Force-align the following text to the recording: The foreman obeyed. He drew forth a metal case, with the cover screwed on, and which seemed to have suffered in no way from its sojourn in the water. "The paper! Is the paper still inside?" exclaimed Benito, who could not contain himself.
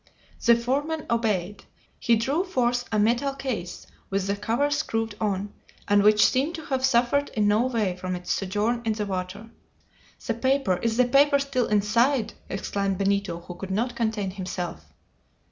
The 0.43 0.55
foreman 0.55 1.05
obeyed. 1.11 1.65
He 1.99 2.15
drew 2.15 2.43
forth 2.43 2.85
a 2.91 2.97
metal 2.97 3.35
case, 3.35 3.85
with 4.09 4.25
the 4.25 4.35
cover 4.35 4.71
screwed 4.71 5.13
on, 5.21 5.53
and 5.87 6.01
which 6.01 6.25
seemed 6.25 6.55
to 6.55 6.65
have 6.65 6.83
suffered 6.83 7.29
in 7.35 7.47
no 7.47 7.67
way 7.67 7.95
from 7.95 8.15
its 8.15 8.33
sojourn 8.33 8.81
in 8.83 8.93
the 8.93 9.05
water. 9.05 9.51
"The 10.25 10.33
paper! 10.33 10.77
Is 10.77 10.97
the 10.97 11.05
paper 11.05 11.37
still 11.37 11.67
inside?" 11.67 12.33
exclaimed 12.49 12.97
Benito, 12.97 13.41
who 13.41 13.53
could 13.53 13.69
not 13.69 13.95
contain 13.95 14.31
himself. 14.31 14.91